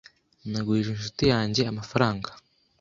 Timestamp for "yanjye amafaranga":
1.33-2.29